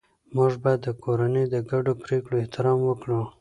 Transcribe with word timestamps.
موږ 0.35 0.53
باید 0.63 0.81
د 0.83 0.87
کورنۍ 1.03 1.45
د 1.49 1.55
ګډو 1.71 1.91
پریکړو 2.03 2.41
احترام 2.41 2.79
وکړو 2.85 3.19